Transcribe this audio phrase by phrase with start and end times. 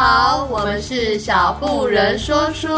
[0.00, 2.68] 好，我们是小妇人说书，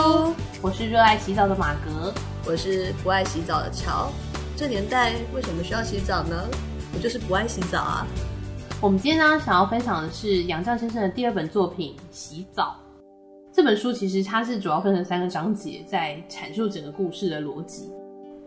[0.62, 2.14] 我是热爱洗澡的马格，
[2.46, 4.10] 我是不爱洗澡的乔。
[4.56, 6.48] 这年代为什么需要洗澡呢？
[6.94, 8.06] 我就是不爱洗澡啊。
[8.80, 12.74] 我们今天呢，想要分享的是杨绛先生的第二本作品《洗澡》。
[13.52, 17.90] 这本书其实它是主要分成三个章节，在阐述整个故事的逻辑。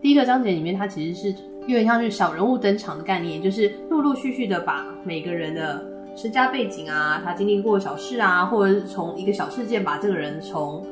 [0.02, 1.36] 第一个章节里面，它其实是
[1.68, 5.80] 有点像是小人物登场的概念，就是陆陆续续的把每个人的
[6.16, 10.86] 身家背景啊，他经历过小事啊，或者是从一个小事件把这个人从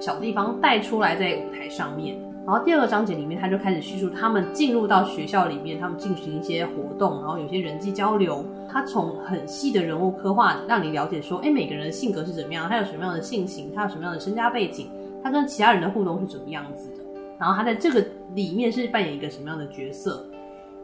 [0.00, 2.16] 小地方带出来在舞台上面。
[2.44, 8.44] 然后第二个章节里面，他就开始叙述他们进入到学校里面，他们进行一些活动，然后有些人际交流。
[8.68, 14.88] 他从很细的人物刻画，让你了解说，哎，每个人的性格是怎么样，他有什么样的性情，他有什么样的身家背景，
[15.24, 16.96] 他跟其他人的互动是怎么样子的。
[17.38, 18.04] 然后他在这个
[18.34, 20.24] 里面是扮演一个什么样的角色。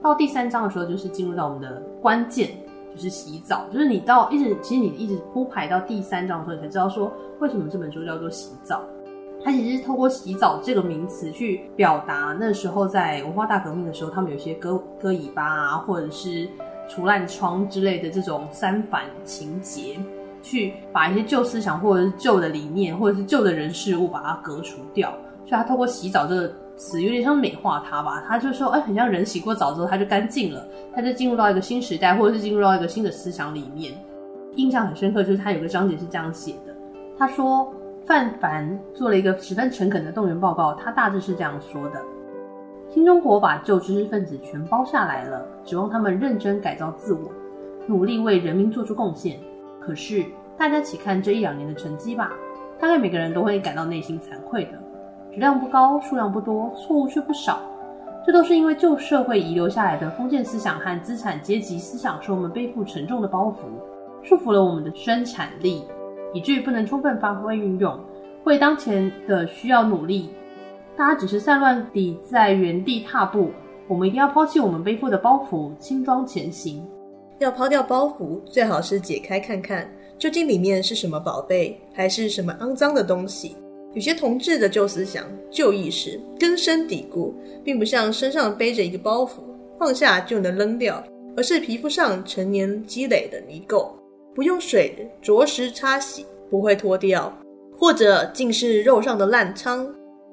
[0.02, 2.50] 到第三章的时候，就是进入到我们的关键，
[2.94, 3.66] 就是洗澡。
[3.72, 8.82] 就是你到一直，其实你一直铺排到第三章的时候，你才知道说，为什么这本书叫做洗澡。
[9.44, 16.48] 他其实是透过洗澡这个名词去表达那时候在文化大革命的时候，他们有些割割尾巴啊，或者是
[16.88, 19.98] 除烂疮之类的这种三反情节，
[20.42, 25.12] 去把一些旧思想或者是旧的理念或者是旧的人事物把它革除掉。
[25.44, 28.24] 所以他透过洗澡这个词，有点像美化它吧。
[28.26, 33.92] 他就说，哎，很像人洗过澡之后他就干净了，他就进入到一个新时代，或者是进入到一个新的思想里面。
[34.56, 36.74] 印象很深刻，就是他有个章节是这样写的，
[37.16, 37.72] 他说。
[38.04, 42.02] 范凡做了一个十分诚恳的动员报告，他大致是这样说的：
[42.90, 47.30] 新中国把旧知识分子全包下来了，指望他们认真改造自我，
[47.86, 49.38] 努力为人民做出贡献。
[49.78, 50.24] 可是
[50.58, 52.32] 大家起看这一两年的成绩吧，
[52.80, 54.72] 大概每个人都会感到内心惭愧的。
[55.32, 57.60] 质量不高，数量不多，错误却不少。
[58.24, 63.64] 这都是因为旧社会遗留下来的封建思想和资产阶级思想，使我们背负沉重的包袱，
[64.22, 65.82] 束缚了我们的生产力。
[66.34, 67.98] 以至于不能充分发挥运用，
[68.44, 70.30] 为当前的需要努力。
[70.96, 73.50] 大家只是散乱地在原地踏步。
[73.88, 76.86] 我们一定要抛弃我们背负的包袱，轻装前行。
[77.38, 83.56] 要抛掉包袱，最好是解开看看，究竟里面是什么宝贝，还是什么肮脏的东西？
[83.94, 89.40] 有些同志的旧思想、旧意识根深蒂固，并不像身上背着一个包袱，
[89.78, 91.02] 放下就能扔掉，
[91.36, 93.90] 而是皮肤上成年积累的泥垢。
[94.34, 97.30] 不用水着实擦洗不会脱掉，
[97.76, 99.86] 或者竟是肉上的烂疮，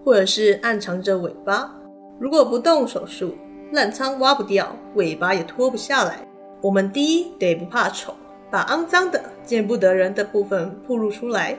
[0.05, 1.75] 或者是暗藏着尾巴。
[2.17, 3.35] 如果不动手术，
[3.73, 6.25] 烂疮挖不掉，尾巴也脱不下来。
[6.61, 8.13] 我们第一得不怕丑，
[8.49, 11.55] 把肮脏的、见不得人的部分暴露出来；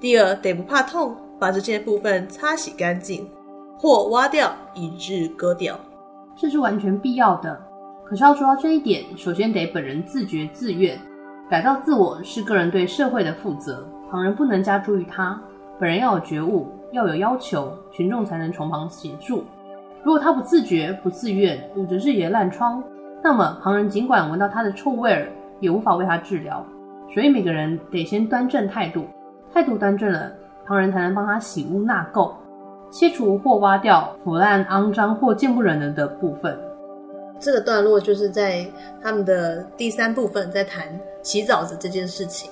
[0.00, 3.28] 第二得不怕痛，把这些部分擦洗干净，
[3.78, 5.78] 或挖掉，以致割掉。
[6.36, 7.60] 这是完全必要的。
[8.04, 10.98] 可是要做到这一点，首先得本人自觉自愿。
[11.48, 15.40] 改造自我是个人对社会的负责，旁人不能加诸于他。
[15.78, 19.44] 本人要有觉悟，要有要求，群众才能从旁协助。
[20.02, 22.82] 如果他不自觉、不自愿，捂着自己的烂疮，
[23.22, 25.28] 那么旁人尽管闻到他的臭味儿，
[25.60, 26.64] 也无法为他治疗。
[27.12, 29.06] 所以每个人得先端正态度，
[29.52, 30.32] 态度端正了，
[30.66, 32.32] 旁人才能帮他洗污纳垢，
[32.90, 36.58] 切除或挖掉腐烂、肮脏或见不忍人的部分。
[37.38, 38.64] 这个段落就是在
[39.02, 40.86] 他们的第三部分，在谈
[41.22, 42.50] 洗澡的这件事情。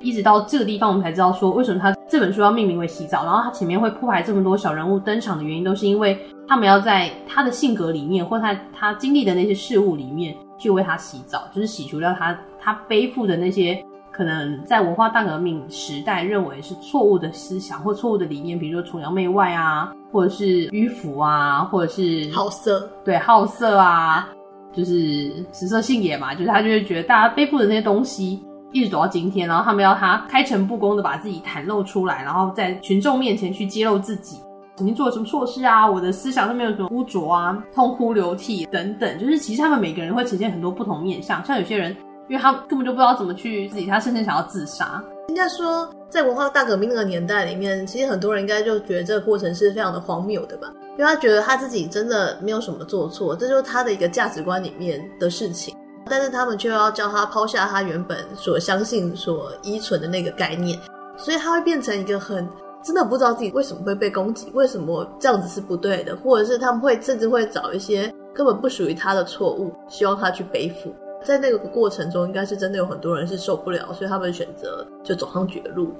[0.00, 3.24] 一直到这个地方，我们才知道说，为什么他这本书要命名为洗澡。
[3.24, 6.16] 然后他前面会铺排这么多小人物登场的原因，都是因为
[6.46, 13.82] 他们要在他的性格里面，或他他经历的那些事物里面，去为他洗澡，就是洗除掉他他背负的那些。
[14.18, 24.28] 可能在文化大革命时代认为是错误的思想或错误的理念，比如说崇洋媚外啊，或者是迂腐啊，或者是好色，对，好色啊，
[24.72, 34.40] 就是食色性也嘛，就是他就会觉得大家背负的那些东西一直走到今天，然后他们要他开诚布公的把自己袒露出来，然后在群众面前去揭露自己
[34.74, 41.96] 曾经做了什么错事啊，我的思想上面有什么污浊啊，痛哭流涕等等，就是其实他们每个人会呈现很多不同面相，像有些人。
[42.28, 45.02] 因为他根本就不知道怎么去自己，他甚至想要自杀。
[45.28, 50.72] 应该说，在文化大革命那个年代里面，其实很多人应该就觉得这个过程是非常的荒谬的吧？
[50.98, 55.74] 因为他觉得他自己真的没有什么做错，这就是他的一个价值观里面的事情。
[56.10, 60.78] 但是他们却要叫他抛下他原本所相信、所依存的那个概念，
[61.16, 62.48] 所以他会变成一个很
[62.82, 70.94] 真的不知道自己为什么会被攻击，为什么这样子是不对的，或者是他们会甚至会找一些根本不属于他的错误，希望他去背负。
[71.22, 75.92] 在那个过程中，应该是真的有很多人是受不了，所以他们选择就走上绝路。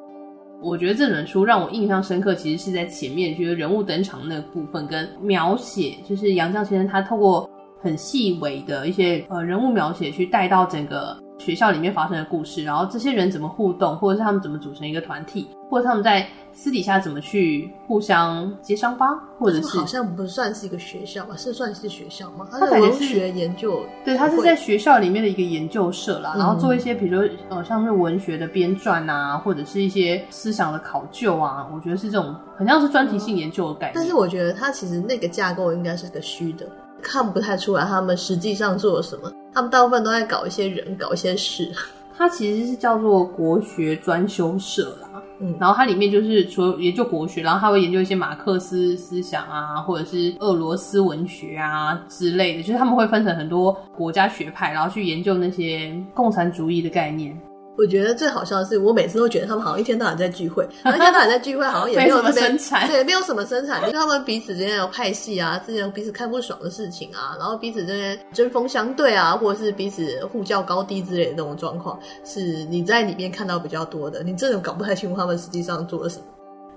[0.60, 7.48] 我觉得这本书让我印象深刻，其实是在前面，觉得人物登场那个部分跟描写，就是杨绛先生他透过
[7.80, 19.06] 很细微的一些呃人物描写，去带到整个学校里面发生的故事，然后这些人怎么互动，或者是他们怎么组成一个团体，或者他们在私底下怎么去互相接伤疤，
[19.38, 21.36] 或者是好像不算是一个学校吧？
[21.36, 22.46] 是算是学校吗？
[22.50, 33.92] 他在文学研究，对，他是在学校里面的一个研究社啦，然后做一些比如说呃像是文学的编撰啊，或者是一些思想的考究啊，我觉得是这种很像是专题性研究的概念。
[33.94, 36.66] 但是我觉得他其实那个架构应该是个虚的。
[37.00, 41.68] 看不太出来他们实际上做了什么，他们大部分都在搞一些人，搞一些事。
[42.16, 57.36] 它其实是叫做国学专修社啦，嗯，然后它里面就是除了研究国学，然后它会研究一些马克思思想啊，或者是俄罗斯文学啊之类的，就是他们会分成很多国家学派，然后去研究那些共产主义的概念。
[57.78, 74.24] 我觉得最好笑的是，我每次都觉得他们好像一天到晚在聚会，然后一天到晚在聚会，好像也没有 什么生产，对，没有什么生产，就是他们彼此之间有派系啊，之间有彼此看不爽的事情啊，然后彼此之间针锋相对啊，或者是彼此互较高低之类的那种状况，是你在里面看到比较多的。
[74.24, 76.24] 你真的搞不太清楚他们实际上做了什么。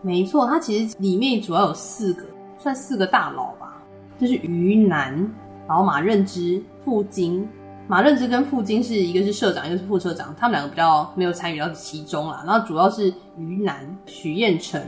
[0.04, 2.24] 没错，它其实里面主要有四个，
[2.60, 3.82] 算四个大佬吧，
[4.20, 5.14] 就是于南，
[5.68, 7.50] 然后马任之、傅京。
[7.92, 12.42] 马任之跟傅金是一个是社长，一个是副社长，他们两个比较没有参与到其中啦。
[12.48, 14.82] 然后主要是于南、许彦成、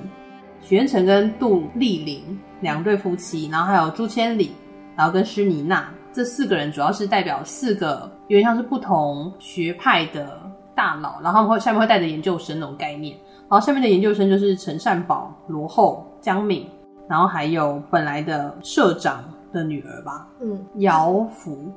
[0.61, 4.53] 许彦成跟杜丽玲两对夫妻，然后还有朱千里，
[4.95, 10.39] 然后跟施妮娜这四个人，主要是代表四个有点像是不同学派的
[10.73, 13.17] 大佬，然后他们会下面会带着研究生那种概念。
[13.49, 16.65] 然后下面的研究生就是陈善宝、罗厚、江敏，
[17.09, 19.21] 然后还有本来的社长
[19.51, 21.69] 的女儿吧，嗯，姚福。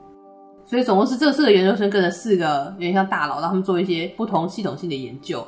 [0.67, 5.47] 所以总共是这四个研究生跟着四个有点像大佬，让他们做一些不同系统性的研究。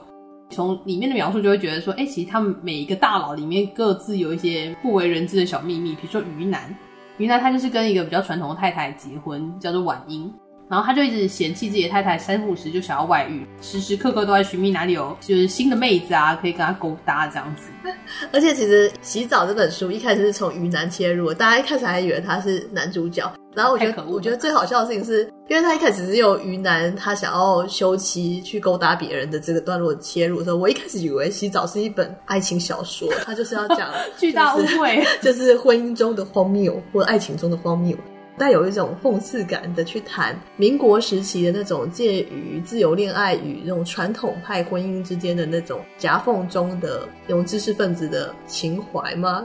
[0.50, 5.90] 从里面的描述就会觉得说，哎、其实他们每一个大佬里面各自有一些不为人知的小秘密。
[5.96, 6.74] 比如说于南，
[7.18, 10.32] 于南他就是跟一个比较传统的太太结婚，叫做婉英。
[10.70, 17.70] 然后他就一直嫌弃自己的太太三五时就想要外遇，时时刻刻都在寻觅哪里有就是新的妹子啊，可以跟他勾搭这样子。
[18.32, 23.30] 而且其实《洗澡》这本书一开始是从于南切入，大家一开始还以为他是男主角。
[23.58, 37.96] 然后我觉得，我觉得最好笑的事情是，因为他一开始只有于南他想要休妻去勾搭别人的这个段落切入的时候，我一开始以为《洗澡》是一本爱情小说，他就是要讲 巨大误会， 就是婚姻中的荒谬或爱情中的荒谬。
[38.38, 49.44] 带有一种讽刺感的去谈民国时期的那种介于自由恋爱与那种传统派婚姻之间的那种夹缝中的那种知识分子的情怀吗？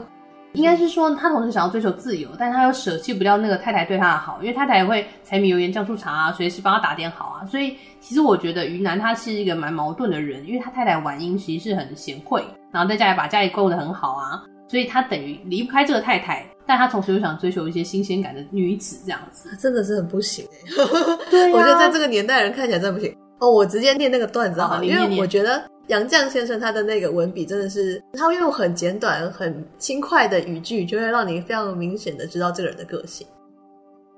[0.54, 7.46] 应该是说他同时想要追求自由，但他又舍弃不掉那个太太对他的好，因为太太也会柴米油盐酱醋茶啊，随时帮他打点好啊。
[7.46, 12.42] 所以其实我觉得于南他是一个蛮矛盾的人，因为他太太婉英其实是很贤惠，
[12.72, 16.46] 然后在家里把家里顾得很好啊，所以他等于离不开这个太太。
[16.66, 20.74] 但他同时又想追求一些新鲜感的女子，这样子 真的是很不行哎。
[21.30, 23.50] 对、啊，我觉得在这个年代人看起来真的不行哦。
[23.50, 33.26] 我直接念那个段子好，因为我觉得杨绛先生他的那个文笔真的是，他会用很简短、很轻快的语句，就会让你非常明显的知道这个人的个性。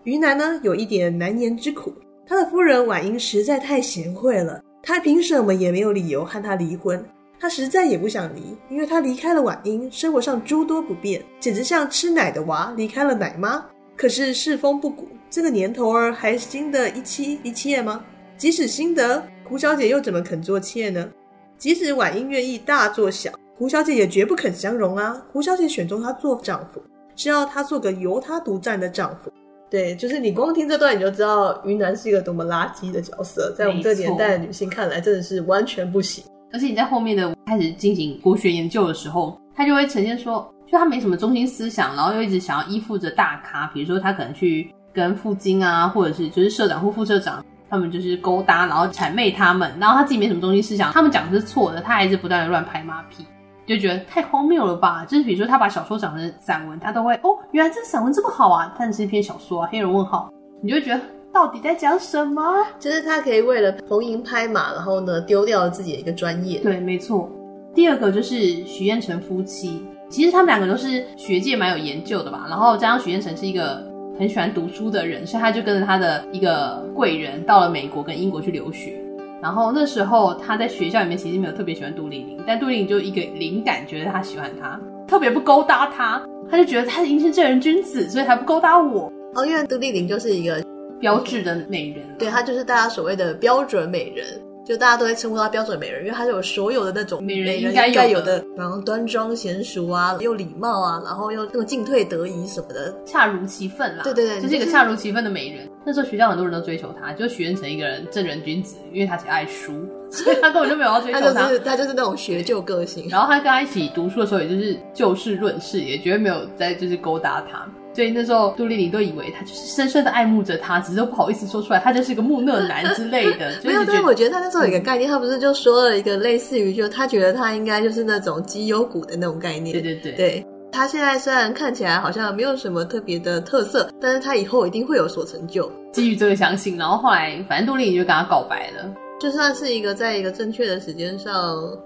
[0.05, 1.93] 于南呢，有一点难言之苦，
[2.27, 7.05] 他的夫人婉英实在太贤惠了，他凭什么也没有理由和他离婚。
[7.39, 13.63] 他实在也不想离，因为他离开了婉英，生活上诸多不便，简直像吃奶的娃离开了奶妈。
[13.95, 18.03] 可是世风不古，这个年头儿还兴得一妻一妾吗？
[18.37, 21.09] 即使心得，胡小姐又怎么肯做妾呢？
[21.57, 25.17] 即使婉英愿意大做小，胡小姐也绝不肯相容啊！
[25.33, 26.83] 胡小姐选中她做丈夫，
[27.17, 29.33] 是要她做个由她独占的丈夫。
[29.71, 36.23] 对，就是你光听这段你就知道于南是一个多么垃圾的角色，在我们这个年代的女性看来，真的是完全不行。
[36.53, 53.25] 而且你在后面的开始进行国学研究的时候，他就会呈现说，就他没什么中心思想，然后又一直想要依附着大咖，比如说他可能去跟副经啊，或者是就是社长或副社长，他们就是勾搭，然后谄媚他们，然后他自己没什么中心思想，他们讲的是错的，他还是不断的乱拍马屁，
[53.67, 55.05] 就觉得太荒谬了吧？
[55.07, 60.31] 就是比如说他把小说讲成散文，他都会哦，原来这散文这么好啊，但是一篇小说啊，黑人问号，
[60.63, 61.01] 你就会觉得。
[61.35, 62.43] 到底在讲什么？
[62.81, 66.61] 就是他可以为了逢迎拍马，然后呢丢掉了自己的一个专业。
[66.61, 67.31] 对，没错。
[67.75, 72.47] 第二个就是许燕成夫妻，其实他们两个都是学界蛮有研究的吧。
[72.49, 73.86] 然后加上许燕成是一个
[74.19, 78.95] 很喜欢读书的人，所以他就跟着他的一个贵人到了美国跟英国去留学。
[79.43, 89.13] 然后那时候他在学校里面其实没有特别喜欢杜丽玲，但杜丽玲就一个灵感觉得他喜欢他，特别不勾搭他，他就觉得他已经是正人君子，所以才不勾搭我。
[89.35, 90.65] 哦，因为杜丽玲就是一个。
[90.99, 94.27] 标志的美人，对，她就是大家所谓的标准美人，
[94.67, 104.03] 就大家都在称呼她标准美人，因为她有所有的那种美人应该有的，然后端庄娴熟啊，又礼貌啊，然后又那种进退得宜什么的，恰如其分啦。
[104.03, 105.71] 对对对，就是一个恰如其分的美人。
[105.85, 111.33] 那时候学校很多人都追求她，就许愿成一个人正人君子，因为她只爱书，所以她根本就没有要追求他。
[111.33, 113.07] 他就是他就是那种学究个性。
[113.09, 117.65] 然后她跟他一起读书的时候，也就是就事论事，也绝对没有在就是勾搭他。
[117.97, 123.51] 所以那时候杜丽玲都以为他就是深深的爱慕着他，只是都不好意思说出来，他就是个木讷男之类的。
[123.65, 129.73] 没有，但是我觉得他那时候有一个概念，他不是就说了一个类似于就他觉得他应该就是那种绩优股的那种概念。
[129.73, 130.47] 对对对对。
[130.71, 135.73] 他现在虽然看起来好像没有什么特别的特色，但是他以后一定会有所成就。
[135.93, 141.35] 基于这个相信，然后后来反正杜丽玲就跟他告白了，就算是一个在一个正确的时间上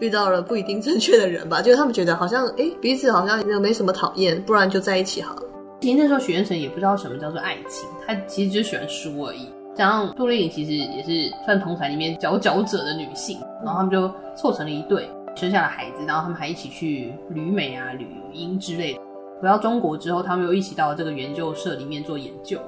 [0.01, 5.43] 遇到了不一定正确的人吧，就是他们觉得好像哎彼此好像没什么讨厌，不然就在一起好了。
[5.81, 9.49] 其实那时候许愿成也不知道什么叫做爱情，他其实就喜欢书而已。
[9.75, 15.09] 加上杜丽颖其实也是算同侪里面佼佼者的女性，然后他们就凑成了一对。
[15.37, 19.01] 生下了孩子，然后他们还一起去旅美啊、旅英之类的。
[19.41, 22.61] 回到中国之后，他们又一起到这个研究社里面做研究。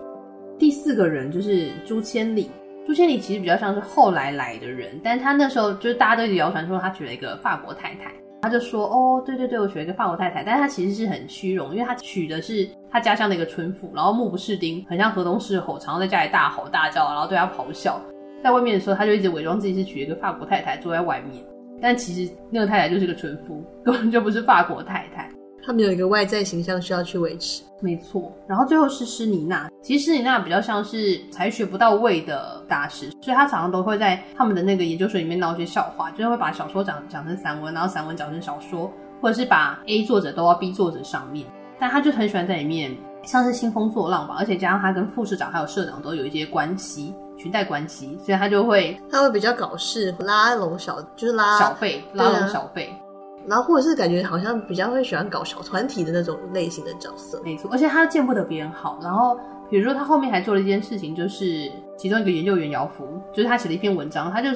[0.59, 2.49] 第四个人就是朱千里，
[2.87, 18.00] 朱千里其实比较像是后来来的人，但他那时候就是大家都一直谣传说他娶了一个法国太太，他就说哦，对对对，我娶了一个法国太太，但是他其实是很虚荣，因为他娶的是他家乡的一个村妇，然后目不识丁，很像河东狮吼，常常在家里大吼大叫，然后对他咆哮，
[18.42, 21.44] 在外面的时候他就一直伪装自己是娶了一个法国太太，坐在外面。
[21.80, 25.30] 但其实那个太太就是个村妇，根本就不是法国太太。
[25.64, 28.33] 他们有一个外在形象需要去维持，没错。
[28.47, 38.90] 然后最后是施妮娜，其实施妮娜比较像是才学不到位的大师，所以她常常都会在他们的那个研究所里面闹一些笑话，就是会把小说讲讲成散文，然后散文讲成小说，
[39.21, 41.47] 或者是把 A 作者都到 B 作者上面。
[41.78, 47.14] 但他就很喜欢在里面像是兴风作浪吧，而且加上他跟副社长还有社长都有一些关系。
[47.38, 52.95] 裙带关系，所以他就会，他会比较搞事，拉拢小，就是拉小辈，拉拢小辈，
[53.46, 57.70] 然后或者是感觉好像比较会喜欢搞小团体的那种类型的角色，没错。
[57.72, 64.50] 而且他见不得别人好，然后比如说他后面还做了一件事情，就是其中一个研究员姚福，就是他写了一篇文章，他就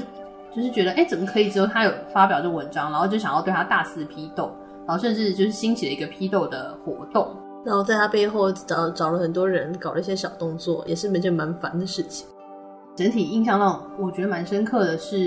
[0.54, 1.50] 就是觉得，哎，怎么可以？
[1.50, 4.50] 只有他有发表这文章，然后就想要对他大肆批斗，
[4.86, 12.26] 然后甚至就是兴起了一个批斗的活动，然后在他背后找找了很多人，搞了一些小动作，也是一件蛮烦的事情。
[12.96, 15.18] 整体印象让我觉得蛮深刻的是，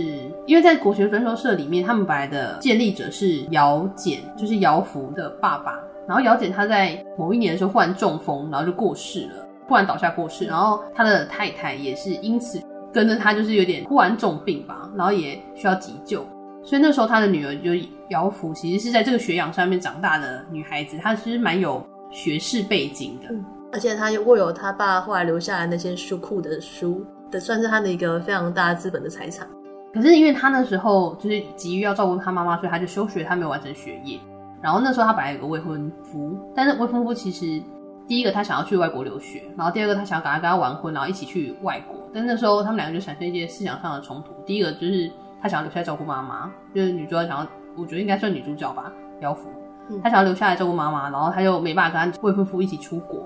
[0.48, 5.80] 因为在国学专修社里面，他们本来的建立者是姚简，就是姚福的爸爸。
[6.08, 10.46] 然后姚简他在某一年的时候忽然中风，然后就过世了，忽然倒下过世。
[10.46, 12.60] 然后他的太太也是因此
[12.92, 16.26] 跟着他，就是有点忽然重病吧，然后也需要急救。
[16.64, 17.70] 所以那时候他的女儿就
[18.10, 23.30] 姚福，其实是在这个学养上面长大的女孩子，她其实蛮有学士背景的，
[23.72, 27.06] 而且她又握有他爸后来留下来那些书库的书。
[27.32, 29.48] 的算是他的一个非常大资本的财产，
[29.94, 34.20] 可是因为他那时候就是急于要照顾他妈妈，所以他就休学，他没有完成学业。
[34.62, 37.64] 然后那时候他本来有个未婚夫，但是未婚夫其实
[38.08, 41.96] 第一个他想要去外国留学，然后第二个他想要赶快跟他完婚，然后一起去外国。
[42.14, 44.34] 但那时候他们两个就产生一些思想上的冲突。
[44.46, 45.10] 第一个就是
[45.42, 49.48] 他想要留下来照顾妈妈，就是女主角想要，我觉得应该算女主角吧，姚福，
[50.04, 53.26] 他想要留下来照顾妈妈，然后他就没办法跟他未婚夫一起出国。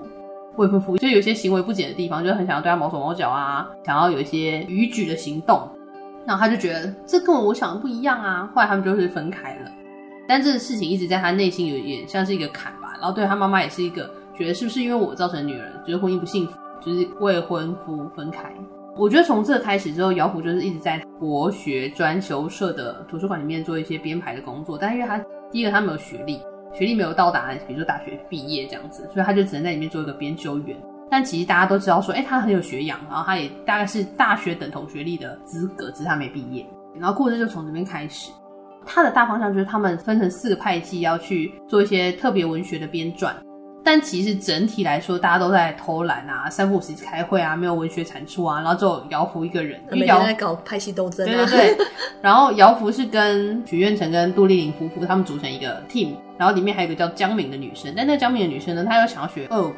[0.56, 5.68] 未婚夫就有些行为不检的地方，就很想要对他毛手毛脚啊，想要有一些逾矩的行动，
[6.26, 8.50] 然后他就觉得这跟我想的不一样啊。
[8.54, 9.70] 后来他们就是分开了，
[10.28, 12.92] 但这个事情一直在他内心有一点像是一个坎吧。
[13.00, 18.52] 然后对他妈妈也是一个觉得是不是因为我造成女儿觉得婚姻不幸福，就是未婚夫分开。
[18.96, 25.18] 我觉得从这开始之后，姚福就是一直在国学专修社的图书馆里面做一些编排的工作，但是因为他
[25.50, 26.38] 第一个他没有学历。
[26.74, 30.76] 学历没有到达，比如说大学毕业这样子，所以他就只能在里面做一个编修员。
[31.10, 36.66] 但其实大家都知道说，哎、他很有学养，然后他也大概是大学等同学历的资格，只是他没毕业。
[36.98, 38.32] 然后故事就从这边开始。
[38.86, 43.32] 他的大方向就是他们分成四个派系，要去做一些特别文学的编撰。
[43.84, 51.30] 但其实整体来说，大家都在偷懒啊，三不五时开会啊，没有文学产出啊，然后只有姚福一个人，每天在搞派系斗争、啊。
[51.30, 51.86] 对对对。
[52.22, 59.74] 然后姚福是跟许愿成跟杜丽玲夫妇他们组成一个 team，然后里面还有一个叫江敏的女生，但那个江敏的女生呢，她又想要学俄文。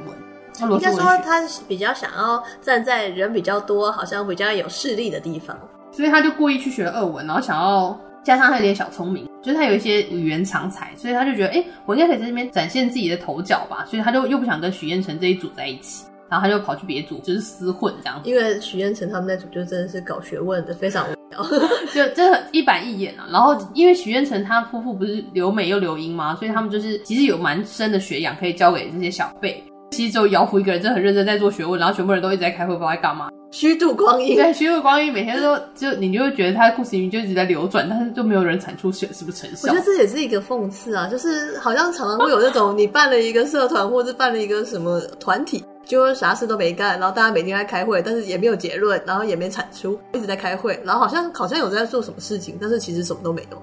[0.70, 5.58] 应该说她比较想要站在人比较多、好像比较有势力的地方，
[5.90, 7.98] 所以她就故意去学俄文，然后想要。
[8.24, 18.28] 加上他有点小聪明，就是他有一些语言长才，所以他就觉得，哎、欸，我应该可以在这边展现自己的头角吧，所以他就又不想跟许彦成这一组在一起，然后他就跑去别组，就是厮混这样子。
[18.28, 21.40] 因为许愿成他们那组就真的是搞学问的，非常无聊，
[21.94, 23.28] 就真的一板一眼啊。
[23.30, 26.34] 然后因为许愿成他夫妇不是留美又留英吗？
[26.34, 29.62] 所以他们就是其实有蛮深的学养可以教给这些小辈。
[29.96, 33.30] 其实只有姚福一个人真的很认真在做学问，然后全部人都一直在开会，不知道在干嘛。
[33.50, 39.68] 虚度光阴，对，虚度光阴，每天都就你就会觉得他的故事就一直在流转，但是就没有人产出是是不是成效？
[39.68, 53.62] 我觉得这也是一个讽刺啊，就是好像常常会有那种你办了一个社团或者办了一个什么团体，就啥事都没干，然后大家每天在开会，但是也没有结论，然后也没产出，一直在开会，然后好像好像有在做什么事情，但是其实什么都没有。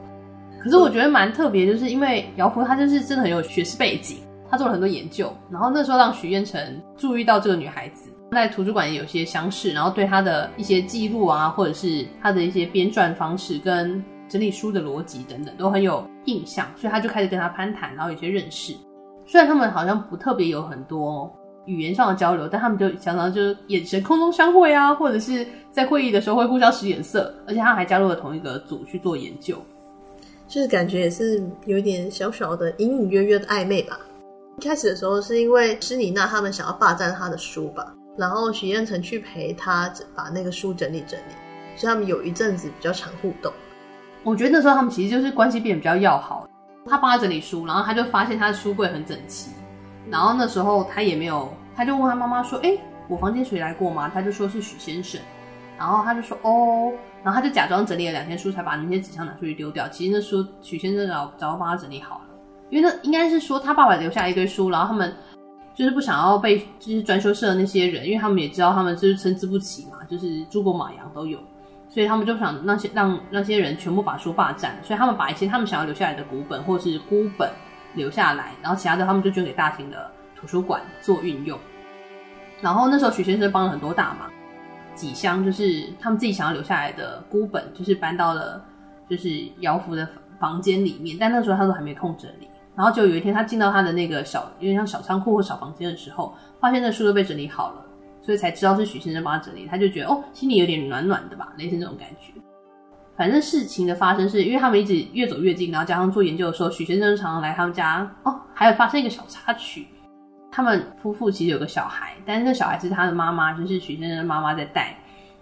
[0.63, 4.17] 可是我觉得蛮特别，就是因为姚福他就是真的很有学识背景，
[4.53, 18.75] 他做了很多研究，然后那时候让许愿成注意到这个女孩子，在图书馆也有些相识，然后对她的一些记录啊，或者是她的一些编撰方式跟整理书的逻辑等等都很有印象，所以他就开始跟她攀谈，然后有些认识。
[19.25, 29.57] 虽然他们好像不特别有很多语言上的交流，但他们就常常就是眼神空中相会啊，或者是在会议的时候会互相使眼色，而且他还加入了同一个组去做研究。
[30.47, 33.99] 就是感觉也是有一点小小的隐隐约约的暧昧吧。
[34.57, 41.33] 一开始的时候是因为施妮娜他们想要霸占他的书吧，然后许愿成去陪他把那个书整理整理，
[41.75, 43.51] 所以他们有一阵子比较常互动。
[44.23, 46.47] 我觉得那时候他们其实就是关系变得比较要好。
[46.85, 49.51] 他帮他整理书，然后他就发现他的书柜很整齐，
[50.09, 55.19] 然后那时候他也没有，他就问他妈妈说：“哎，我房间谁来过吗？”他就说是许先生，
[55.77, 56.91] 然后他就说：“哦。”
[57.23, 59.87] 然后他就假装整理了两天书，才把那些纸箱拿出去丢掉。
[59.87, 62.25] 其实那书许先生早早就帮他整理好了，
[62.73, 65.13] 因为那应该是说他爸爸留下一堆书，然后他们
[65.75, 71.37] 就是不想要被就是专修社的那些人，因为他们也知道他们就是参差不齐嘛，就是猪狗马羊都有，
[71.87, 77.47] 所以他们就想那些让那些人全部把书霸占，所以他们把一些他们想要留下来的古本或是孤本
[77.93, 81.59] 留下来，然后其他的他们就捐给大型的图书馆做运用。
[82.59, 84.27] 然后那时候许先生帮了很多大忙。
[84.95, 88.63] 几箱就是他们自己想要留下来的孤本，就是搬到了
[89.09, 90.07] 就是姚福的
[90.39, 92.47] 房间里面，但那时候他都还没空整理。
[92.75, 97.85] 然后就有一天他进到他的那个小有点像小仓库或小房间的时候，发现那书都被整理好了，
[98.21, 99.67] 所以才知道是许先生帮他整理。
[99.67, 102.33] 他就觉得哦，心里有点暖暖的吧，类似那种感觉。
[103.15, 109.87] 反正事情的发生是因为他们一直越走越近，然后加上做研究的时候，许先生常常来他们家哦，还有发生一个小插曲。
[110.51, 114.95] 他们夫妇其实有个小孩，但是那小孩是他的妈妈，就是许先生的妈妈在带。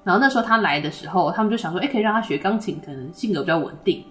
[0.04, 4.04] 然后那时候他来的时候，他们就想说，哎，可以让他学钢琴，可能性格比较稳定。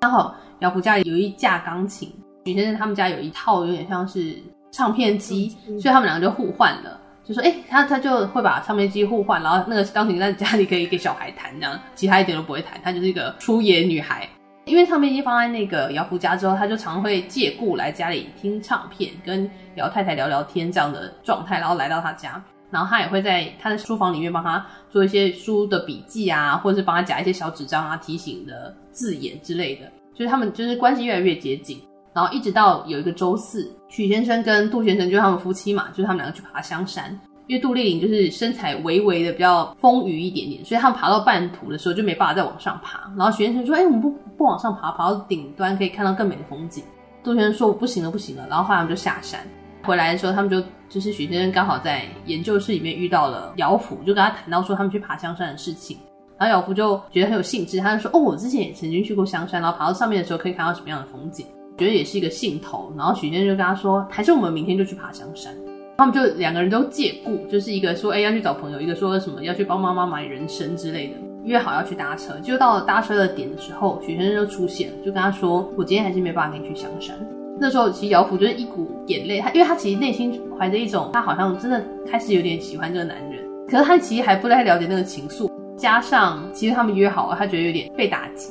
[0.00, 4.36] 刚好姚福家里有一架钢琴，许先生他们家有一套有点像是
[4.70, 6.98] 唱片机，所以他们两个就互换了。
[7.24, 14.28] 就说，哎，他他就会把唱片机互换，然后那个钢琴在家里可以给小孩弹，这样其他一点都不会弹，她就是一个粗野女孩。
[14.64, 31.80] 因为唱片机放在那个姚福家之后，他就常会借故来家里听唱片，跟姚太太聊聊天这样的状态，然后来到他家，然后他也会在他的书房里面帮他做一些书的笔记啊，或者是帮他夹一些小纸张啊、提醒的字眼之类的，就是他们就是关系越来越接近，
[32.14, 37.18] 然后一直到有一个周四，许先生跟杜先生就是他们夫妻嘛，就是他们两个去爬香山。
[37.48, 43.10] 因为杜丽玲就是身材微微的比较丰腴一点点，所以他们爬到半途的时候就没办法再往上爬。
[43.16, 46.84] 然后许先生说：“哎、我们不不往上爬，爬到顶端可以看到更美的风景。”
[47.22, 49.40] 杜先生说：“我不行了，不行了。”然后后来他们就下山，
[49.82, 55.98] 回来的时候他们就就是许先生刚好在研究室里面遇到了姚福，就跟他谈到说他们去爬香山的事情。
[56.38, 61.46] 然后姚福就觉得很有兴致，他就说：“哦，我之前也曾经去过香山，然后爬到上面的时候可以看到什么样的风景，
[61.82, 65.52] 觉得也是一个兴头。”然后许先生就跟他说：“还是我们明天就去爬香山。”
[65.98, 71.14] 他们就两个人都借故，就是一个说哎、要去找朋友，一个说什么要去帮妈妈买人参之类的，
[71.44, 72.34] 约好要去搭车。
[72.42, 77.16] 就到了搭车的点的时候，许先生就出现了，就跟他说：“我今天还是没办法跟你去香山。”
[77.60, 88.50] 那时候其实姚福就是一股眼泪，他因为他其实内心怀着一种他好像真的开始有点喜欢这个男人，可是他其实还不太了解那个情愫，加上其实他们约好了，他觉得有点被打击，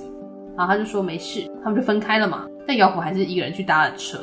[0.61, 2.45] 然后他就说没事，他们就分开了嘛。
[2.67, 4.17] 但姚福还是一个人去搭了车。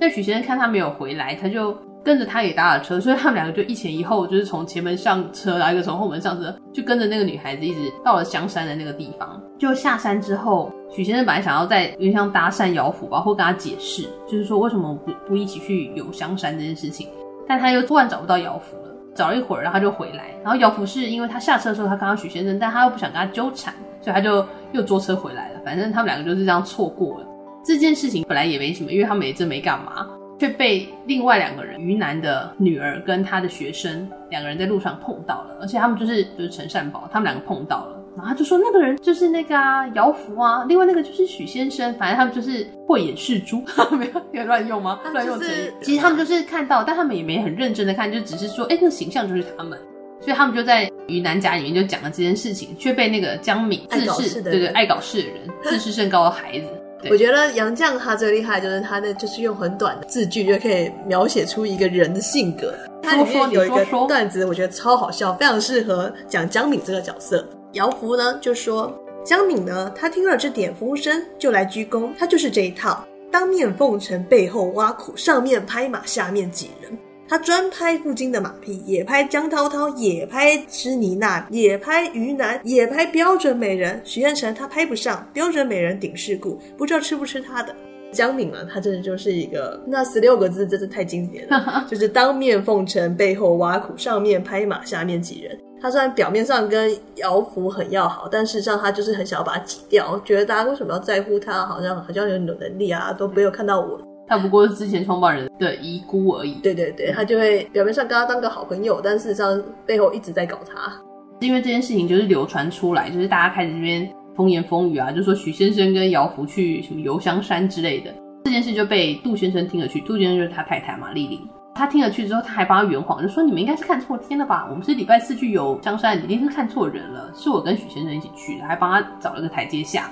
[0.00, 1.76] 但许先生看他没有回来，他就。
[2.04, 9.42] 跟着他也搭了车，所以他们两个就一前一后，就是从前门上车，然后一个从后门上车，就跟着那个女孩子一直到了香山的那个地方。
[9.58, 17.08] 就下山之后，许先生本来想要在有点像搭讪姚福吧，或跟他解释，就是说为什么不不一起去游香山这件事情，
[17.48, 20.26] 但他又突然找不到姚福了，找了一会儿，然后他就回来。
[20.42, 25.53] 然后姚福是因为他下车的时候他看到许先生，但他又不想跟他纠缠，所以他就又坐车回来了。
[25.64, 27.26] 反正他们两个就是这样错过了
[27.64, 30.06] 这件事情，本来也没什么，因为他们也真没干嘛。
[30.36, 43.62] 却被另外两个人，于南的女儿跟他的学生两个人在路上碰到了，而且他们就是就是陈善宝，他们两个碰到了，然后他就说那个人就是那个啊姚福啊，另外那个就是许先生，反正他们就是慧眼识珠，
[43.96, 44.98] 没有乱用吗？
[45.12, 49.78] 乱用词，其实他们就是看到，但他们也没很认真的看，就只是说，哎，那个形象就是他们，
[50.24, 56.66] 所以他们就在于南甲里面就讲了这件事情，却被那个江敏自视对对爱搞事的人， 自视甚高的孩子。
[57.10, 62.74] 我觉得杨绛他最厉害，就是他那就是用很短的字句就可以描写出一个人的性格。
[63.02, 67.46] 他里面有一个段子，我觉得超好笑，非常适合讲江敏这个角色。
[67.72, 68.90] 姚福呢就说，
[69.22, 76.96] 江敏呢，他听了这点风声就来鞠躬，他就是这一套，当面奉承，背后挖苦，上面拍马，下面挤人。
[77.28, 84.54] 他专拍父亲的马屁，也拍江涛涛，也拍施妮娜，也拍于南，也拍标准美人许愿成。
[84.54, 87.74] 他拍不上标准美人顶事故，不知道吃不吃他的。
[88.12, 95.58] 江敏嘛，他真的就是一个那十六个字，真是太经典了， 就是当面奉承，背后挖苦，上面拍马，下面挤人。
[95.80, 101.66] 他虽然表面上跟姚福很要好，但事实上他就是很想要把他挤掉，觉得大家为什么要在乎他？
[101.66, 104.00] 好像好像有你的能力啊，都没有看到我。
[104.26, 106.54] 他不过是之前创办人的遗孤而已。
[106.62, 110.92] 对对对，他就会表面上跟他当个好朋友，但事实上背后一直在搞他。
[111.40, 118.14] 因为这件事情就是流传出来，就是大家开始这边风言风语啊，就说许先生跟姚福去什么游香山之类的。
[118.44, 121.46] 这件事就被杜先生听了去，杜先生就是他太太嘛，丽玲。
[121.74, 124.68] 他听了去之后，他还帮他圆谎，就说你们应该是看错天了吧？
[124.70, 127.32] 我们是礼拜四去游香山，一定是看错人了。
[127.34, 130.08] 是我跟许先生一起去的，还帮他找了个台阶下。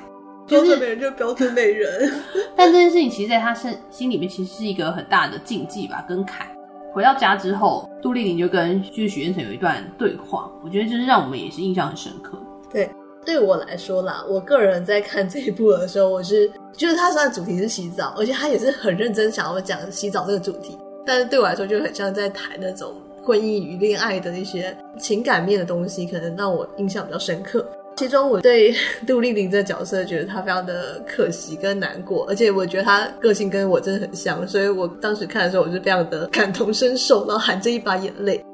[0.48, 2.10] 标准美人就标准美人，
[2.56, 6.46] 但这件事情其实在他身心里面其实是一个很大的禁忌吧，跟坎。
[6.92, 12.38] 回到家之后，杜丽玲就跟就是许愿成有一段对话，我觉得就是让我们也是印象很深刻。
[12.70, 12.90] 对，
[13.24, 20.76] 对我来说啦，我个人在看这一部的时候，我是就是他虽然主题是洗澡，而且他也是很认真想要讲洗澡这个主题，
[21.06, 27.66] 但是对我来说就很像在谈那种婚姻与恋爱的一些情感面的东西，可能让我印象比较深刻。
[27.96, 28.74] 其中，我对
[29.06, 38.44] 杜丽玲这个角色觉得她非常的可惜跟难过，而且我觉得她个性跟我真的很像，所以我当时看的时候，我就非常的感同身受，然后含着一把眼泪。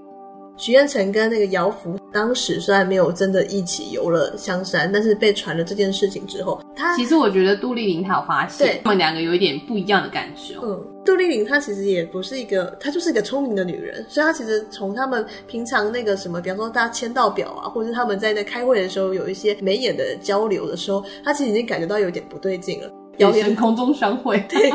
[0.58, 10.60] 许愿成跟那个姚福当时虽然没有真的一起游了香山，但是被传了这件事情之后，他其实我觉得杜丽玲她有发现，他们两个有一点不一样的感受。
[10.62, 22.90] 嗯，杜丽玲她其实也不是一个，她就是一个聪明的女人，所以她其实从他们平常那个什么，比方说大家签到表啊，或者是他们在那开会的时候有一些眉眼的交流的时候，她其实已经感觉到有点不对劲了。
[23.18, 24.70] 谣言空中相会， 对，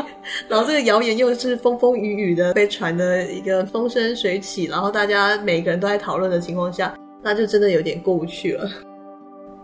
[0.47, 8.69] 然后这个谣言又是风风雨雨的被传的一个风生水起，然后大家每个人都在讨论的情况下，那就真的有点过不去了。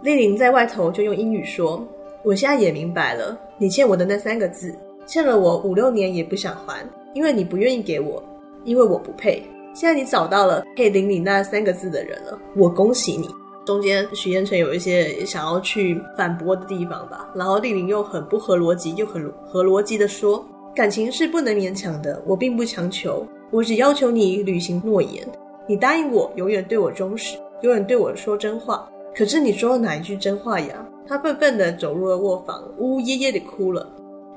[0.02, 1.86] 丽玲在外头就用英语说
[2.24, 4.74] ：“我现在也明白了，你欠我的那三个字，
[5.06, 8.24] 欠了我五六年也不想还，因为你不愿意给我，
[8.64, 9.44] 因为我不配。
[9.74, 13.30] 现在你找到了可以领你那三个字的人了，我恭喜你。”
[13.70, 25.24] 中间许愿成有一些想要去反驳的地方吧，然后丽玲又很不合逻辑，又很合逻辑的说：“感情是不能勉强的，我并不强求，我只要求你履行诺言，
[25.68, 28.90] 你答应我永远对我忠实，永远对我说真话。
[29.16, 33.88] 可是你说了哪一句真话呀？”他愤愤地走入了卧房，呜呜咽咽地哭了。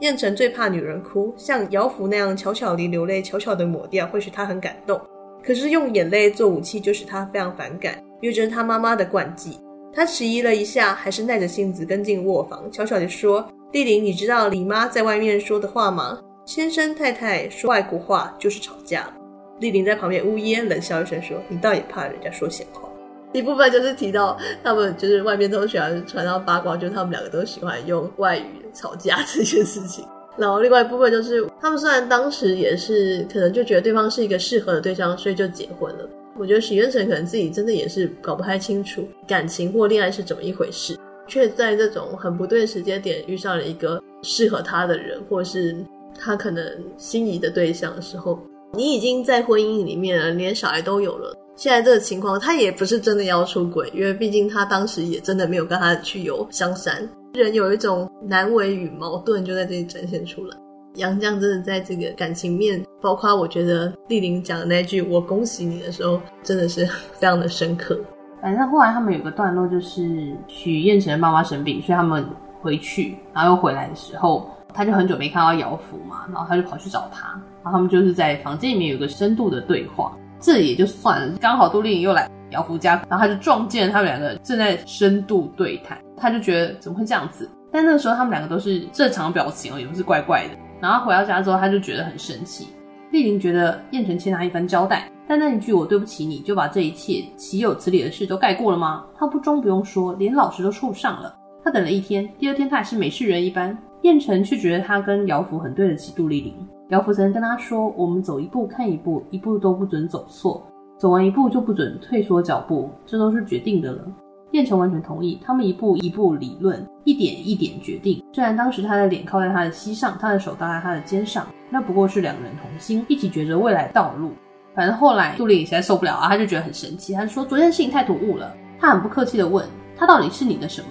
[0.00, 5.00] 彦成最怕女人哭，像姚福那样悄悄地流泪，悄悄地抹掉，会使他很感动。
[5.42, 7.98] 可是用眼泪做武器，就使他非常反感。
[8.22, 9.58] 又这是他妈妈的惯技，
[9.92, 16.20] 他迟疑了一下，还是耐着性子跟进卧房，悄悄地说：“丽玲，你知道李妈在外面说的话吗？
[16.46, 19.12] 先生太太说外国话就是吵架。”
[19.58, 22.88] 丽玲在旁边呜咽，冷笑一声说：“你倒也怕人家说闲话。”
[23.32, 30.06] 一部分就是提到他们就是外面都喜欢传到八卦，就是他们两个都喜欢用外语吵架这件事情。
[30.36, 36.01] 然后另外一部分就是他们虽然当时也是可能就觉得对方是一个适合的对象，所以就结婚了。
[36.38, 45.76] 我觉得许愿成可能自己真的也是搞不太清楚感情或恋爱是怎么一回事，却在这种很不对的时间点遇上了一个适合他的人，或是
[46.18, 46.64] 他可能
[46.96, 48.38] 心仪的对象的时候，
[48.72, 51.36] 你已经在婚姻里面了，连小孩都有了。
[51.54, 60.56] 现在这个情况，他也不是真的要出轨，因为毕竟他当时也真的没有跟他去游香山，人有一种难为与矛盾就在这里展现出来。
[60.94, 67.98] 杨绛真的在这个感情面，包括我觉得丽玲讲的那句“我恭喜你”的时候，真的是非常的深刻。
[68.40, 72.24] 反正后来他们有个段落，就是许彦辰妈妈生病，所以他们
[72.60, 77.28] 回去，然后又回来的时候，他就很久没看到姚福嘛，然后他就跑去找他，
[77.62, 80.16] 然后他们就是在房间里面有个深度的对话。
[80.40, 87.48] 这也就算了，刚好杜丽颖又来姚福家，然后他就撞见他们两个正在深度对谈，他就觉得怎么会这样子？
[87.70, 90.58] 但那个时候他们两个都是正常表情哦，也不是怪怪的。
[90.80, 92.66] 然后回到家之后，他就觉得很生气。
[93.12, 99.04] 丽玲觉得燕城欠她一番交代，但那一句“我对不起你”就把这一切岂有此理的事都盖过了吗？
[99.14, 101.36] 他不忠不用说，连老实都说不上了。
[101.62, 103.76] 他等了一天，第二天他还是没事人一般。
[104.00, 106.54] 燕城却觉得他跟姚福很对得起杜丽玲。
[106.88, 110.62] 姚福曾跟他说：“我们走一步看一步，一步都不准走错，
[110.98, 114.04] 走完一步就不准退缩脚步，这都是决定的了。”
[114.52, 118.21] 燕城完全同意，他们一步一步理论，一点一点决定。
[118.32, 124.32] 虽然当时他的脸靠在他的膝上，他的手搭在他的肩上，那不过是两人同心，一起抉择未来道路。
[124.74, 128.54] 反正后来杜丽实在受不了啊，他就觉得很神奇，他就说昨天的事情太突兀了。
[128.80, 129.64] 他很不客气地问
[129.96, 130.88] 他到底是你的什么？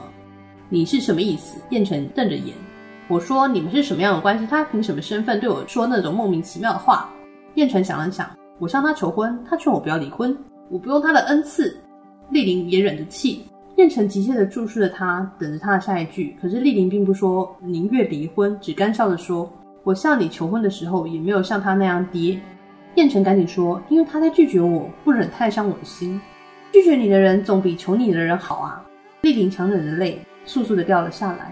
[0.69, 1.59] 你是什么意思？
[1.71, 2.55] 彦成瞪着眼，
[3.07, 4.45] 我说你们是什么样的关系？
[4.45, 7.09] 他凭什么身份对我说那种莫名其妙的话？
[7.55, 10.37] 彦成想了想，我向他求婚，他劝我不要离婚，
[10.69, 11.75] 我不用他的恩赐。
[12.29, 13.45] 丽玲也忍着气，
[13.81, 16.37] 彦臣急切地注视着他，等着他的下一句。
[16.39, 22.39] 可是丽玲并不说宁愿离婚，只干笑着说：“我向你求婚的时候，也没有像他那样跌。”
[22.93, 26.21] 燕城赶紧说：“因为他在拒绝我，不忍太伤我的心。
[26.71, 28.85] 拒绝你的人总比求你的人好啊。”
[29.21, 31.51] 丽玲强忍着泪，簌簌地掉了下来。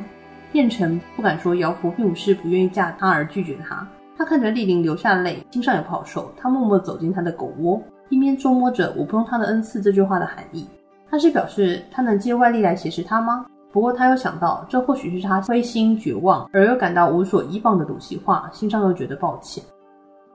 [0.54, 3.88] 燕城不敢说姚福并不是不愿意嫁他而拒绝他。
[4.16, 6.32] 他看着丽玲流下泪，心上也不好受。
[6.38, 10.68] 他默默走进他的狗窝，一边琢磨着“我不用他的恩赐”这句话的含义。
[11.10, 13.46] 他是表示他能借外力来挟持他吗？
[13.72, 19.64] 不过他又想到，这或许是他灰心绝望而又感到无所依傍的赌气话，心上又觉得抱歉。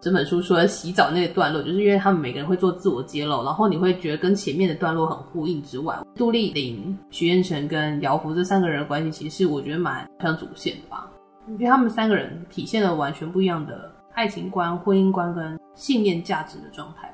[0.01, 11.11] 整本书除了洗澡那个段落，就是因为他们每个人会做自我揭露，然后你会觉得跟前面的段落很呼应之外，杜丽玲、徐彦臣跟姚福这三个人的关系，其实我觉得蛮像主线的吧。
[11.49, 17.11] 因为他们三个人体现了完全不一样的爱情观、婚姻观跟信念价值的状态，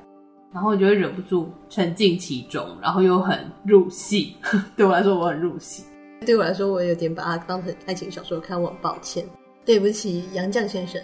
[0.53, 4.35] 然后就会忍不住沉浸其中，然后又很入戏。
[4.75, 5.83] 对我来说，我很入戏。
[6.25, 9.25] 对我来说，我有点把它当成爱情小说看，我很抱歉，
[9.65, 11.01] 对不起杨绛先生。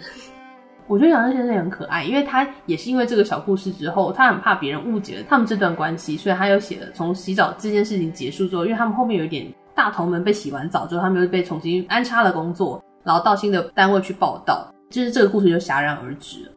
[0.86, 12.82] 我觉得杨绛先生也很可爱，因为他也是因为这个小故事之后，他很怕别人误解了他们这段关系，所以他又写了从洗澡这件事情结束之后，因为他们后面有一点大头门被洗完澡之后，他们又被重新安插了工作。
[13.04, 16.52] 然后到新的单位去报到，就是这个故事就戛然而止了。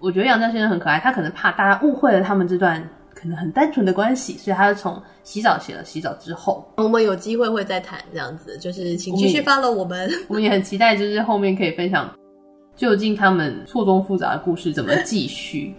[0.00, 2.82] 我觉得杨绛先生很可爱，他可能怕大家误会了他们这段
[3.14, 6.64] 可能很单纯的关系，所以他就从洗澡写了洗澡之后。
[6.76, 10.08] 我们有机会会再谈这样子，就是请继续 follow 我们。
[10.28, 12.08] 我们也很期待，就是后面可以分享
[12.76, 15.74] 究竟他们错综复杂的故事怎么继续。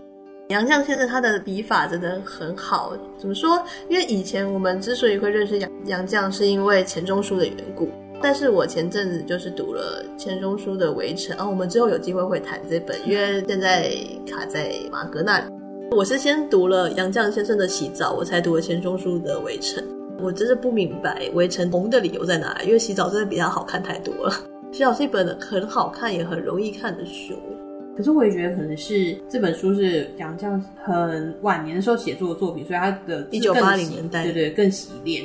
[0.50, 3.64] 杨绛先生他的笔法真的很好，怎么说？
[3.88, 7.88] 因为以前我们之所以会认识杨杨绛，是因为钱钟书的缘故。
[8.22, 13.90] 但是我前阵子就是读了钱钟书的《围城》，哦，我们之后有机会会谈这本，因为现在
[14.30, 15.46] 卡在马格那里。
[15.92, 19.82] 我是先读了杨绛先生的《洗澡》，我才读了钱钟书的《围城》。
[20.22, 24.32] 我真是不明白《围城》红的理由在哪里，因为《洗澡》真的比它好看太多了。
[24.76, 27.36] 《洗澡》是一本很好看也很容易看的书，
[27.96, 35.24] 可是我也觉得可能是这本书是杨绛很晚年的时候写作的作品，所以他的一九八零年代，对对，更洗练。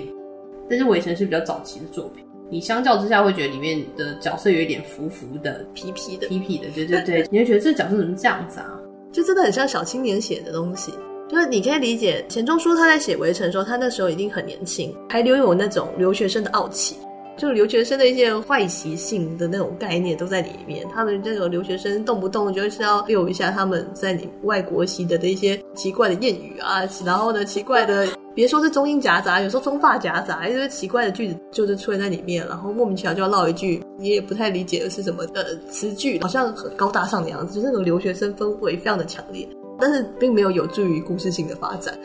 [0.71, 2.25] 但是《围城》是比较早期的作品。
[2.55, 8.79] 你相较之下会觉得里面的角色有一点浮浮的、皮皮的、皮皮的，对对对，你会觉得这角色怎么这样子啊？
[9.11, 10.93] 就真的很像小青年写的东西。
[11.29, 16.95] 就是你可以理解钱钟书他在写《围城》的时候，他那时候已经很年轻，还留有那种留学生的傲气，
[17.37, 20.87] 就留学生的一些坏习性的那种概念都在里面。
[20.95, 28.07] 他们这种留学生动不动就是要溜一下他们在你外国习得的一些奇怪的谚语啊，然后呢，奇怪的。
[28.35, 41.97] 别说是中英夹杂，有时候中法夹杂，一些奇怪的句子就是出现在里面，然后莫名其妙就要唠一句你也不太理解的是什么的词句，好像很高大上的样子，就是那种留学生氛围非常的强烈，但是并没有有助于故事性的发展。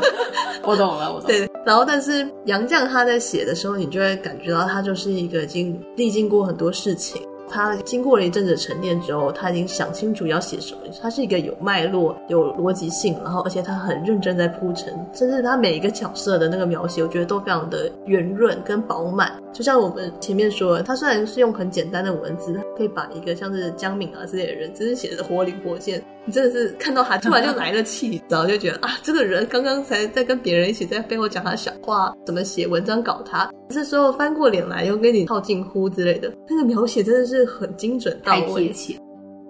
[0.62, 1.26] 我懂了，我懂了。
[1.26, 7.22] 对，然后但是杨绛他在写的时候，你就会感觉到他就是一个已经历经过很多事情。
[7.50, 10.80] 他经过了一阵子沉淀之后，他已经想清楚要写什么。
[11.00, 19.32] 他是一个有脉络、有逻辑性，然后而且他很认真在铺陈，甚至他每一个角色的那个描写，我觉得都非常的圆润跟饱满。
[19.52, 26.02] 就像我们前面说的，他虽然是用很简单的文字，他可以把一个像是江敏啊之类的人，真是写的活灵活现。
[26.24, 38.70] 你真的是看到他突然就来了气， 然后就觉得啊，这个人刚刚才在跟别人一起在背后讲他小话，怎么写文章搞他，这时候翻过脸来又跟你套近乎之类的，那个描写真的是很精准到位，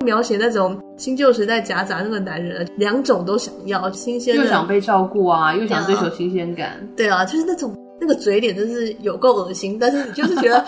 [0.04, 7.76] 描写那种新旧时代夹杂那个男人，两种都想要，新鲜又想被照顾啊，又想追求新鲜感，对啊，就是那种。
[8.00, 10.66] 那个嘴脸真是有够恶心，但是你就是觉得 啊，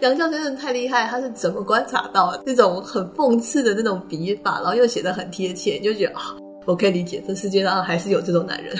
[0.00, 8.74] 杨绛先生太厉害，他是怎么观察到的那种很讽刺的那种笔法，然后又写的很贴切，你就觉得啊，我可以理解，这世界上还是有这种男人。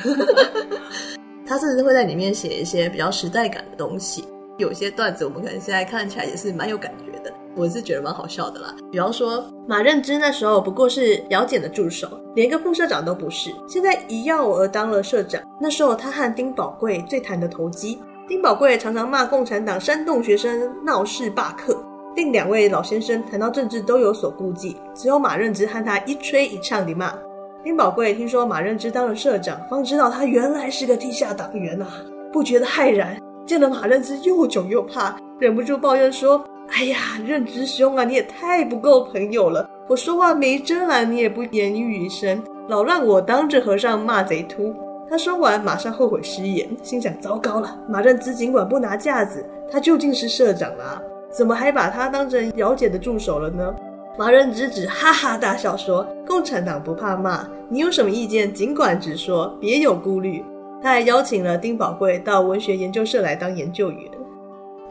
[1.46, 4.24] 他甚至会在里面写一些比较时代感的东西，
[4.58, 7.13] 有些段子我们可能现在看起来也是蛮有感觉的。
[7.56, 15.40] 我是觉得蛮好笑的啦，比方说马任之那时候不过是姚简的助手，连个副社长都不是，现在一要而当了社长。
[15.60, 21.80] 那时候他和丁宝贵最谈得投机，丁宝贵常常骂共产党煽动学生闹事罢课，
[22.16, 27.14] 另两位老先生谈到政治都有所顾忌，只有马任之和他一吹一唱地骂。
[27.62, 31.88] 丁宝贵听说马任之当了社长，方知道他原来是个地下党员啊，
[32.32, 36.44] 不觉得骇然，见了马任之又窘又怕，忍不住抱怨说。
[36.70, 39.68] 哎呀，认知兄啊，你也太不够朋友了！
[39.86, 44.74] 我说话没真来，你也不言语一声，老让我当着和尚骂贼秃。
[45.08, 51.00] 他说完，马上后悔失言，心想：糟糕了，马任之尽管不拿架子，他究竟是社长啊，
[51.30, 53.74] 怎么还把他当成姚姐的助手了呢？
[54.18, 60.44] 马任之只哈哈大笑说：“共产党不怕骂，你有什么意见尽管直说，别有顾虑。
[60.82, 64.00] 他还邀请了丁宝贵到文学研究社来当研究员，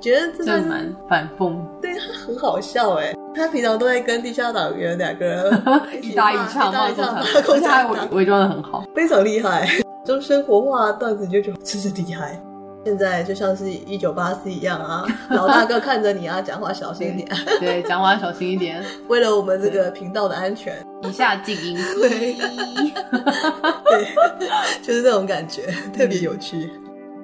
[0.03, 1.55] 觉得真的蛮反讽。
[1.81, 5.25] 对，他很好笑哎，他平常都在跟地下党员两个
[5.89, 9.65] 人一搭一唱，一搭一唱，而且还伪装的很好，非常厉害。
[10.05, 12.37] 就生活化段子，你就觉得真是厉害。
[12.85, 17.29] 现在就像是一九八四一样啊， 老大哥看着你啊，讲话小心一点。
[17.61, 18.83] 对，讲话小心一点。
[19.07, 21.77] 为了我们这个频道的安全，以下静音。
[22.01, 24.07] 对，对，
[24.83, 25.61] 就是这种感觉，
[25.97, 26.69] 特别有趣。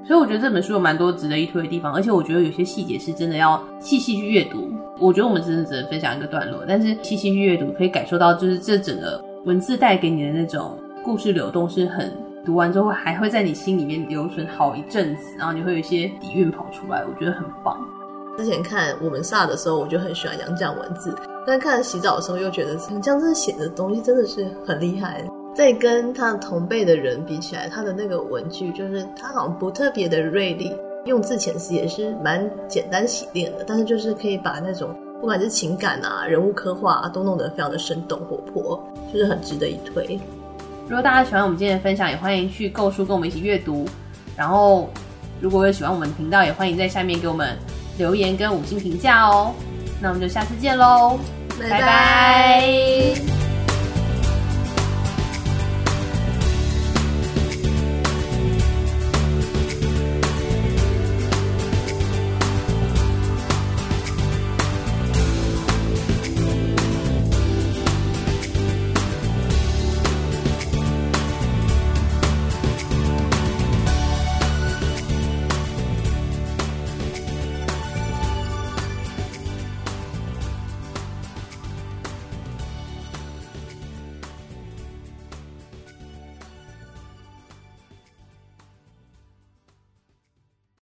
[0.09, 4.67] 所以我觉得这本书有蛮多值得一推的地方，而且我觉得有些细节是真的要细细去阅读。
[4.97, 12.11] 我觉得我们真的只能分享一个段落，但是细细去阅读可以感受到，就是这整个文字带给你的那种故事流动是很。
[12.43, 17.77] 读完之后还会在你心里面留存好一阵子，然后你会有一些底蕴跑出来，我觉得很棒。
[18.35, 25.23] 之前看我们萨的时候，我就很喜欢杨绛文字，但看洗澡的时候又觉得杨绛这写的东西真的是很厉害。
[25.59, 40.17] 再跟他同辈的人比起来，他的那个文具就是他好像不特别的锐利，用字遣词也是蛮简单洗练的，但是就是可以把那种不管是情感啊、人物刻画啊，都弄得非常的生动活泼，就是很值得一推。
[40.87, 43.85] 如果大家喜欢我们今天的分享，也欢迎去购书跟我们一起阅读。
[44.37, 44.89] 然后，
[45.41, 47.57] 如果有喜欢我们频道，也欢迎在下面给我们
[47.97, 49.53] 留言跟五星评价哦。
[50.01, 51.19] 那我们就下次见喽，
[51.59, 51.81] 拜拜。
[51.81, 53.38] 拜拜。